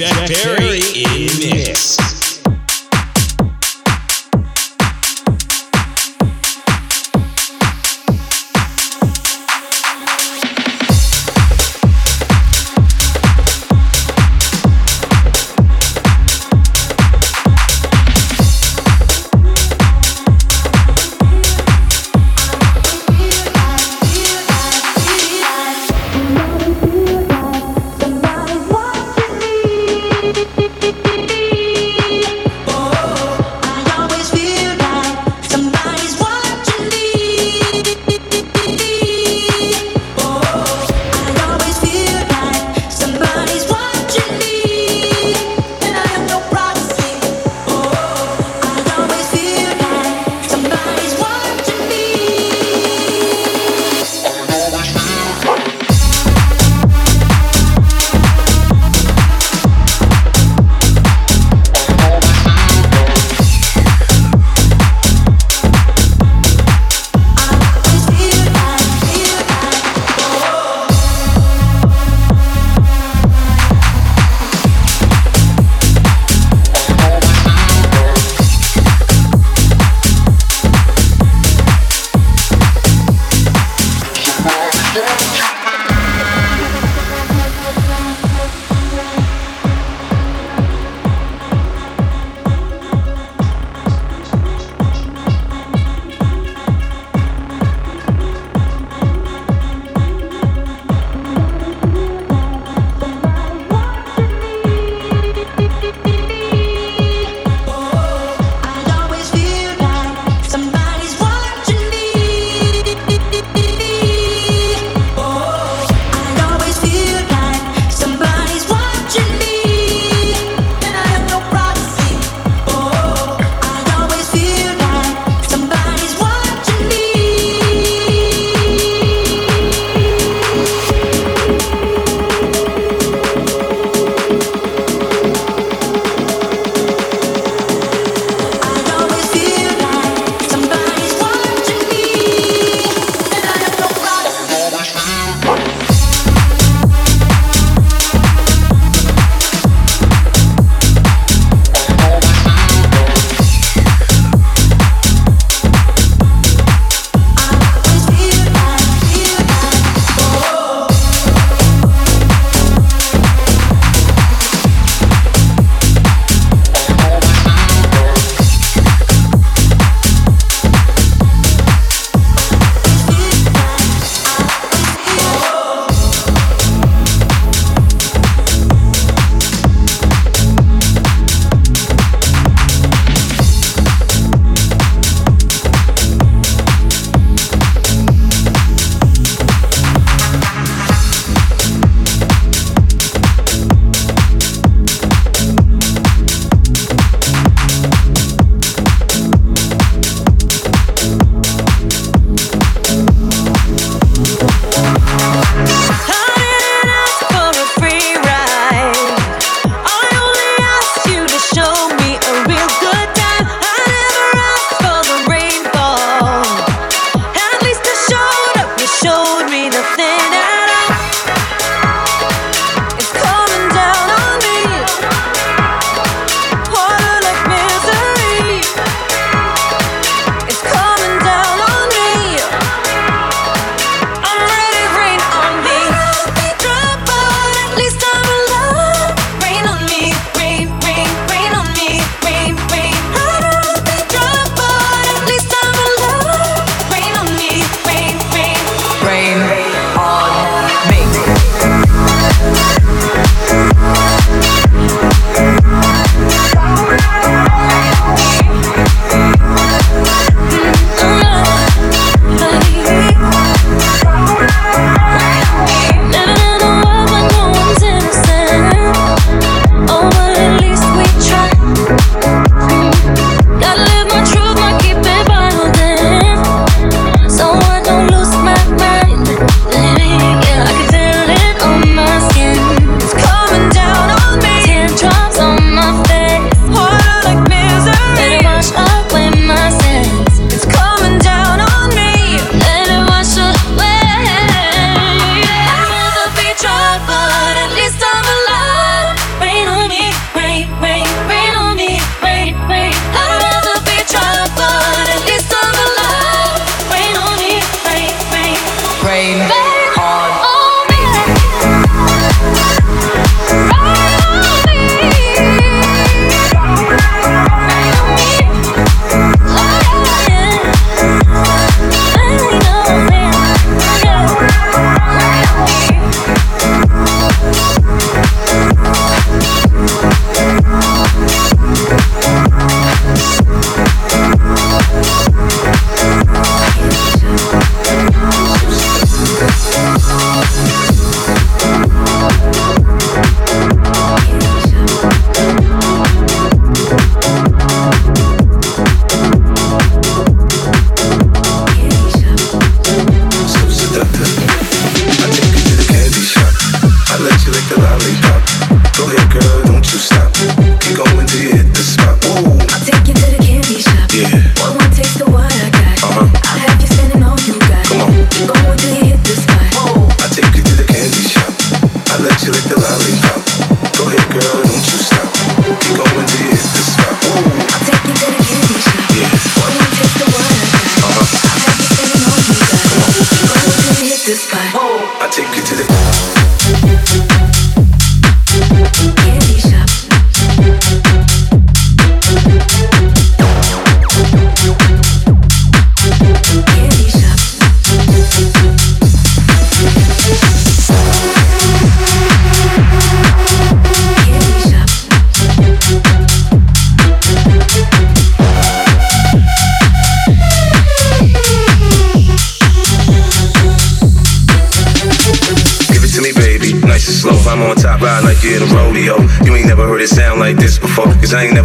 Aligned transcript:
Jack 0.00 0.30
Perry 0.30 0.80
in 0.94 1.28
mix. 1.40 1.99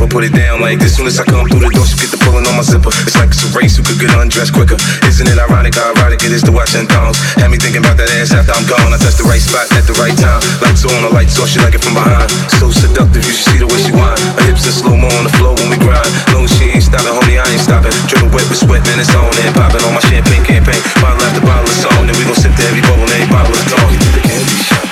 Put 0.08 0.24
it 0.24 0.34
down 0.34 0.62
like 0.62 0.80
this. 0.80 0.98
Soon 0.98 1.08
as 1.08 1.20
I 1.20 1.26
come 1.26 1.48
through 1.48 1.64
the 1.64 1.72
door, 1.72 1.86
she 1.86 1.96
get 1.98 2.12
the 2.12 2.20
pulling 2.22 2.46
on 2.46 2.56
my 2.56 2.66
zipper. 2.66 2.92
It's 3.06 3.16
like 3.16 3.32
it's 3.32 3.44
a 3.46 3.52
race 3.56 3.78
who 3.78 3.84
could 3.84 4.00
get 4.00 4.12
undressed 4.14 4.54
quicker. 4.54 4.78
Isn't 5.08 5.28
it 5.28 5.38
ironic 5.40 5.76
how 5.76 5.94
erotic 5.96 6.22
it 6.26 6.32
is 6.32 6.44
to 6.46 6.52
watch 6.52 6.72
them 6.76 6.86
thongs? 6.86 7.18
Had 7.40 7.50
me 7.50 7.58
thinking 7.58 7.82
about 7.82 7.98
that 7.98 8.12
ass 8.20 8.36
after 8.36 8.54
I'm 8.54 8.66
gone. 8.68 8.92
I 8.92 8.98
touch 9.00 9.18
the 9.18 9.28
right 9.28 9.42
spot 9.42 9.72
at 9.74 9.88
the 9.88 9.96
right 9.98 10.16
time. 10.16 10.42
Lights 10.62 10.84
on, 10.84 11.00
the 11.06 11.12
lights 11.12 11.40
off, 11.40 11.50
she 11.50 11.60
like 11.64 11.74
it 11.74 11.84
from 11.84 11.96
behind. 11.96 12.30
So 12.60 12.70
seductive, 12.70 13.24
you 13.24 13.34
should 13.34 13.50
see 13.56 13.60
the 13.60 13.70
way 13.70 13.80
she 13.82 13.92
whine. 13.96 14.20
Her 14.38 14.46
hips 14.52 14.68
in 14.68 14.76
slow 14.76 14.96
mo 14.96 15.10
on 15.16 15.26
the 15.26 15.34
floor 15.40 15.56
when 15.58 15.72
we 15.72 15.78
grind. 15.80 16.08
Long 16.36 16.46
she 16.46 16.70
ain't 16.76 16.86
stopping, 16.86 17.16
homie, 17.16 17.40
I 17.40 17.48
ain't 17.48 17.64
stopping. 17.64 17.94
Dripping 18.12 18.32
wet 18.36 18.46
with 18.52 18.62
sweat, 18.62 18.84
man, 18.86 19.00
it's 19.00 19.12
on 19.16 19.32
and 19.32 19.56
popping 19.56 19.84
on 19.88 19.96
my 19.96 20.04
champagne 20.06 20.44
campaign. 20.44 20.82
Bottle 21.00 21.24
after 21.24 21.44
bottle 21.44 21.68
of 21.68 21.78
song, 21.80 22.04
then 22.06 22.16
we 22.20 22.24
gon' 22.28 22.38
sip 22.38 22.54
to 22.54 22.64
every 22.68 22.84
bubble, 22.84 23.08
every 23.10 23.30
bottle 23.32 23.56
is 23.56 23.66
gone. 23.72 23.90
To 23.96 24.10
the 24.12 24.24
candy 24.24 24.58
shop. 24.60 24.86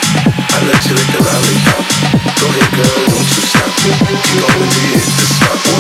I 0.54 0.58
let 0.64 0.80
you 0.88 0.94
lick 0.96 1.10
the 1.12 1.22
lollipop. 1.22 1.84
Go 2.40 2.46
ahead, 2.50 2.72
girl, 2.76 3.13
you 3.86 3.92
stop. 3.92 4.24
Keep 4.24 4.48
going 4.48 4.70
till 4.70 5.73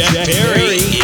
Jeff, 0.00 0.26
Perry. 0.28 0.78
Perry. 0.78 0.99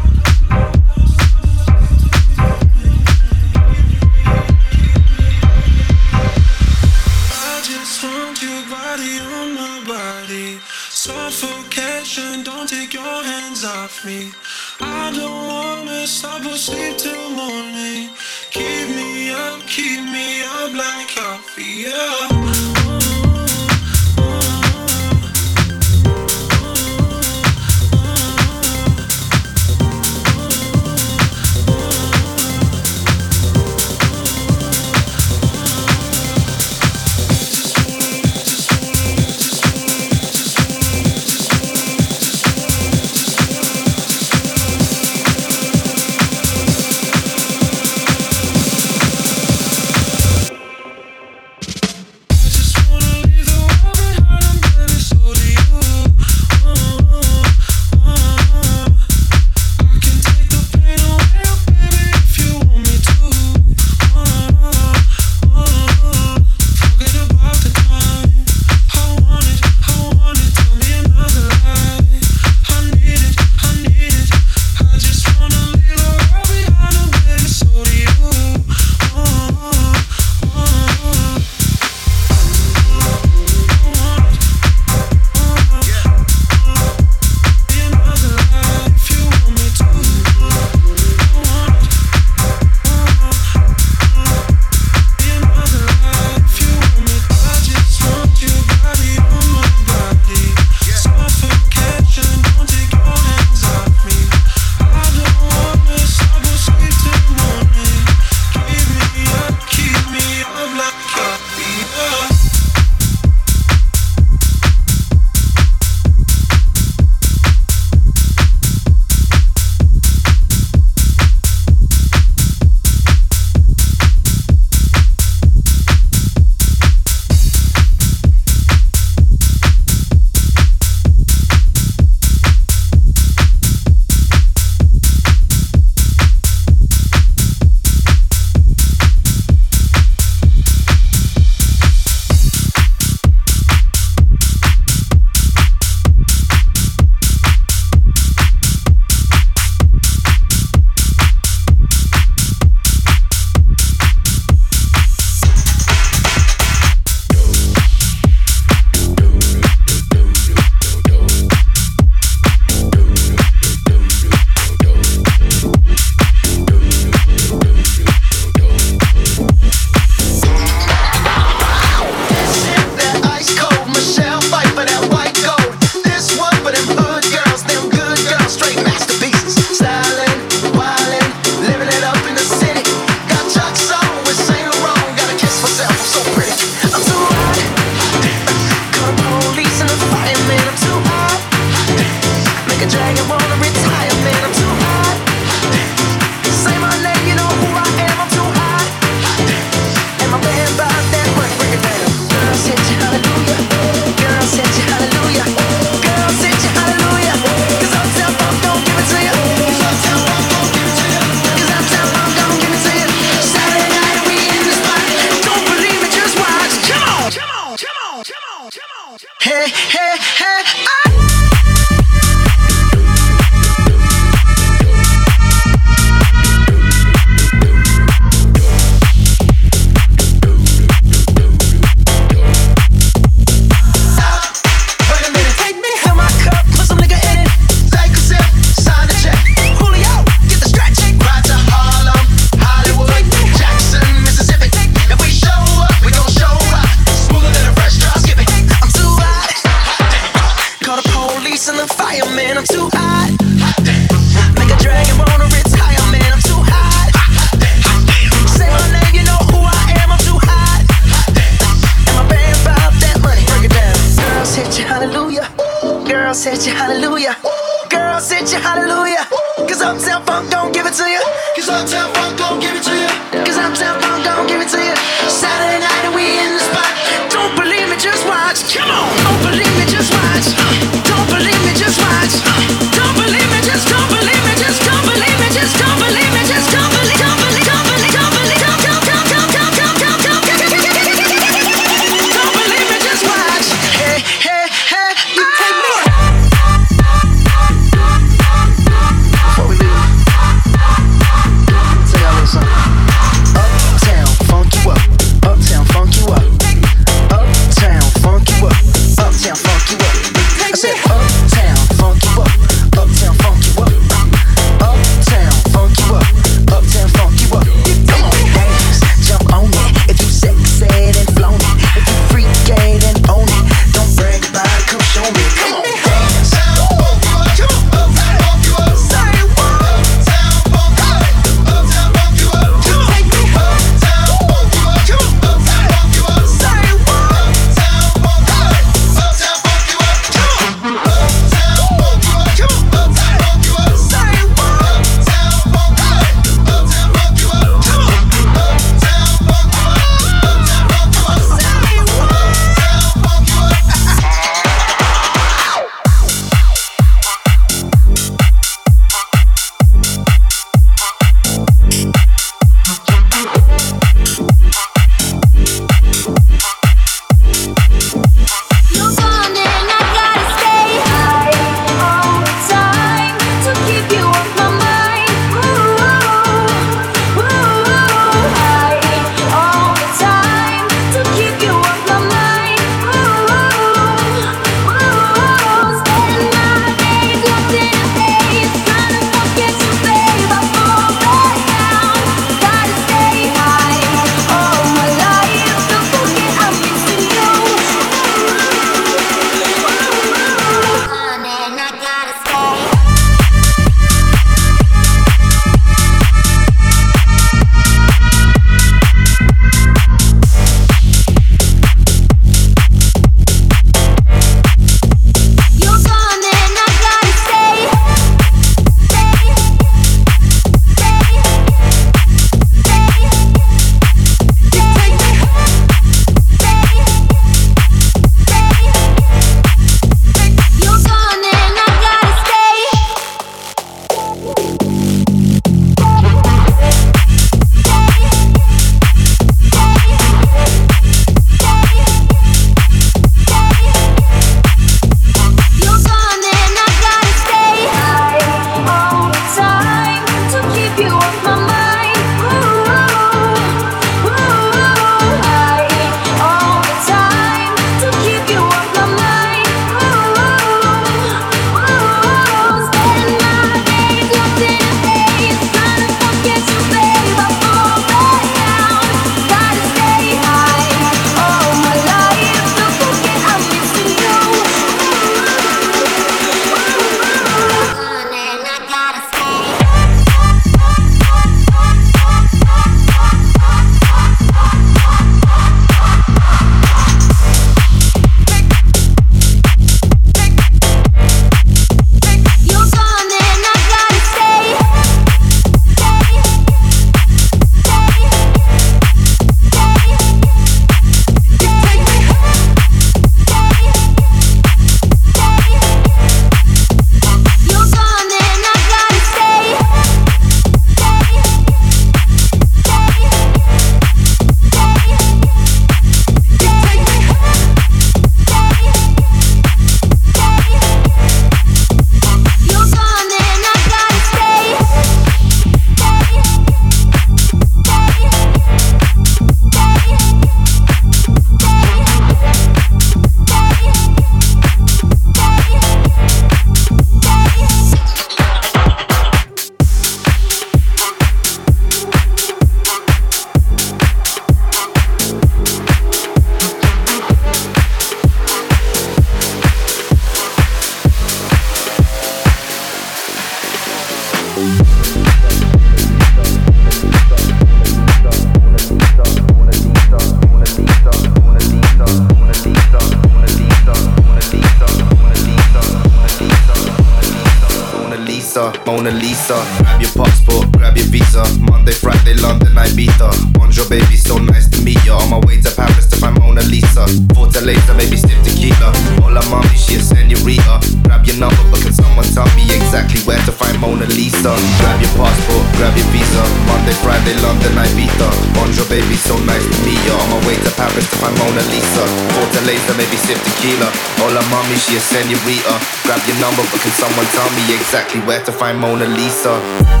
Senorita. 595.11 595.75
Grab 596.07 596.21
your 596.27 596.39
number, 596.39 596.63
but 596.71 596.79
can 596.79 596.91
someone 596.95 597.27
tell 597.35 597.49
me 597.51 597.75
exactly 597.75 598.21
where 598.21 598.43
to 598.43 598.51
find 598.51 598.79
Mona 598.79 599.05
Lisa? 599.05 600.00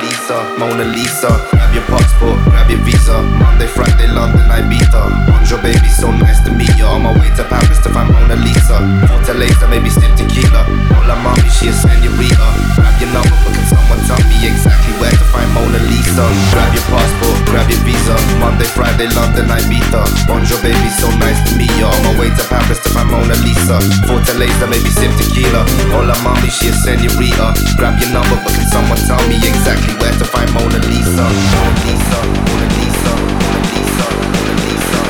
Lisa, 0.00 0.58
Mona 0.58 0.84
Lisa. 0.84 1.28
Grab 1.50 1.63
your 1.74 1.84
passport, 1.90 2.38
grab 2.46 2.70
your 2.70 2.78
visa. 2.86 3.20
Monday, 3.42 3.66
Friday, 3.66 4.06
London, 4.06 4.46
Ibiza. 4.46 5.02
Bonjour, 5.26 5.58
baby, 5.60 5.88
so 5.90 6.10
nice 6.10 6.40
to 6.46 6.50
meet 6.54 6.70
ya. 6.78 6.94
On 6.94 7.02
my 7.02 7.12
way 7.18 7.28
to 7.34 7.44
Paris 7.44 7.78
to 7.82 7.90
find 7.90 8.08
Mona 8.14 8.36
Lisa. 8.36 8.78
Fortaleza, 9.10 9.66
maybe 9.68 9.90
sip 9.90 10.14
tequila. 10.14 10.62
Hola, 10.94 11.16
mommy, 11.26 11.48
she 11.50 11.68
a 11.68 11.72
senorita. 11.74 12.46
Grab 12.78 12.94
your 13.02 13.10
number, 13.10 13.34
but 13.42 13.52
can 13.58 13.66
someone 13.66 14.00
tell 14.06 14.22
me 14.30 14.46
exactly 14.46 14.94
where 15.02 15.10
to 15.10 15.26
find 15.34 15.50
Mona 15.52 15.82
Lisa? 15.90 16.24
Grab 16.54 16.70
your 16.72 16.86
passport, 16.88 17.36
grab 17.50 17.66
your 17.68 17.82
visa. 17.82 18.14
Monday, 18.38 18.68
Friday, 18.70 19.10
London, 19.18 19.50
Ibiza. 19.50 20.02
Bonjour, 20.30 20.60
baby, 20.62 20.88
so 20.94 21.10
nice 21.18 21.42
to 21.50 21.58
meet 21.58 21.74
ya. 21.76 21.90
On 21.90 22.00
my 22.06 22.14
way 22.22 22.30
to 22.30 22.44
Paris 22.46 22.78
to 22.86 22.88
find 22.94 23.10
Mona 23.10 23.34
Lisa. 23.42 23.82
Fortaleza, 24.06 24.70
maybe 24.70 24.90
sip 24.94 25.10
tequila. 25.18 25.66
Hola, 25.90 26.14
mommy, 26.22 26.48
she 26.48 26.70
a 26.70 26.72
senorita. 26.72 27.50
Grab 27.74 27.98
your 27.98 28.14
number, 28.14 28.38
can 28.54 28.66
someone 28.68 28.98
tell 28.98 29.28
me 29.28 29.36
exactly 29.36 29.94
where 30.00 30.12
to 30.12 30.24
find 30.24 30.52
Mona 30.54 30.78
Lisa? 30.78 31.22
Mona 31.22 31.72
Lisa, 31.84 32.18
Mona 32.46 32.66
Lisa, 32.76 33.14
Mona 33.34 33.58
Lisa. 33.74 35.04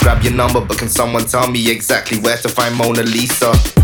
Grab 0.00 0.22
your 0.22 0.32
number, 0.32 0.60
but 0.60 0.78
can 0.78 0.88
someone 0.88 1.26
tell 1.26 1.48
me 1.50 1.70
exactly 1.70 2.18
where 2.18 2.36
to 2.38 2.48
find 2.48 2.74
Mona 2.76 3.02
Lisa? 3.02 3.77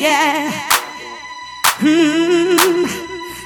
yeah. 0.00 0.50
Hmm. 1.80 2.84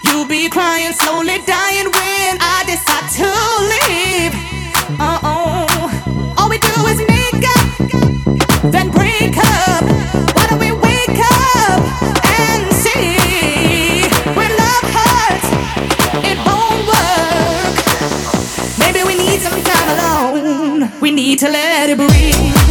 You'll 0.04 0.26
be 0.26 0.48
crying, 0.48 0.92
slowly 0.92 1.38
dying 1.46 1.86
when 1.86 2.38
I 2.40 2.64
decide 2.66 3.08
to 3.18 3.28
leave. 3.72 4.34
Uh 5.00 5.18
oh. 5.22 6.34
All 6.38 6.48
we 6.48 6.58
do 6.58 6.86
is 6.88 6.98
make 6.98 7.44
up, 7.56 8.70
then 8.70 8.90
break 8.90 9.36
up. 9.36 9.84
Why 10.34 10.46
don't 10.50 10.58
we 10.58 10.72
wake 10.72 11.20
up 11.20 11.80
and 12.40 12.72
see? 12.72 14.08
When 14.36 14.50
love 14.56 14.86
hurts, 14.96 15.48
it 16.28 16.38
won't 16.46 16.86
work. 16.92 17.76
Maybe 18.78 19.02
we 19.06 19.14
need 19.16 19.40
some 19.40 19.62
time 19.62 19.88
alone. 19.98 20.92
We 21.00 21.10
need 21.10 21.38
to 21.40 21.48
let 21.48 21.90
it 21.90 21.96
breathe. 21.96 22.61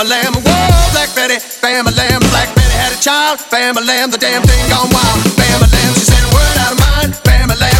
Bam 0.00 0.06
a 0.06 0.16
lamb, 0.16 0.32
whoa, 0.32 0.92
Black 0.96 1.14
Betty, 1.14 1.36
bam 1.60 1.86
a 1.86 1.90
lamb, 1.90 2.20
Black 2.32 2.48
Betty 2.56 2.72
had 2.72 2.96
a 2.96 3.00
child, 3.02 3.38
bam 3.50 3.76
a 3.76 3.82
lamb, 3.82 4.10
the 4.10 4.16
damn 4.16 4.40
thing 4.40 4.64
gone 4.72 4.88
wild. 4.88 5.20
Bam 5.36 5.60
a 5.60 5.68
lamb, 5.68 5.92
she 5.92 6.08
said 6.08 6.24
a 6.24 6.30
word 6.32 6.56
out 6.56 6.72
of 6.72 6.80
mine, 6.80 7.12
bam 7.22 7.50
a 7.50 7.56
lamb, 7.60 7.79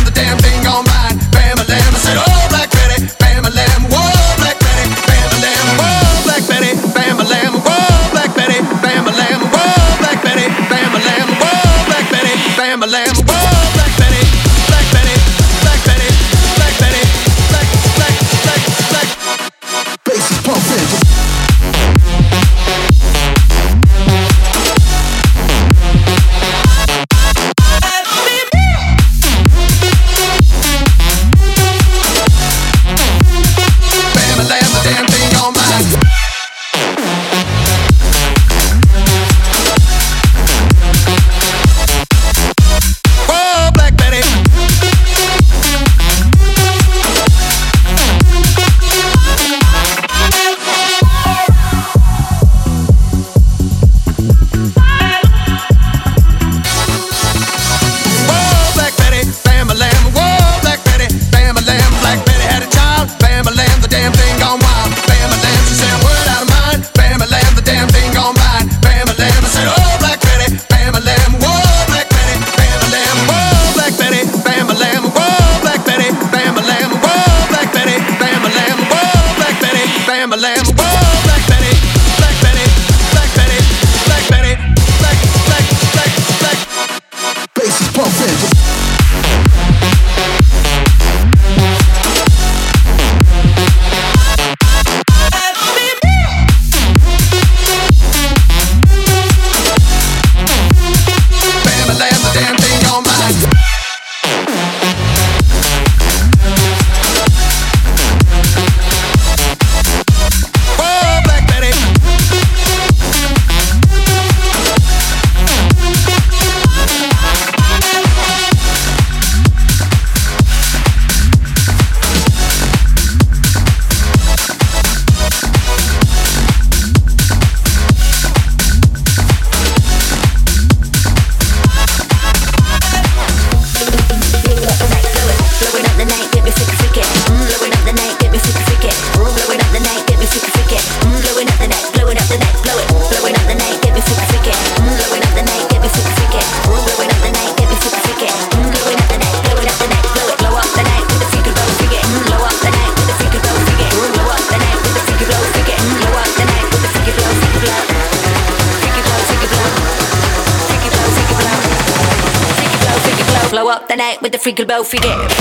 freaky 164.51 164.65
bow 164.65 164.83
figure. 164.83 165.40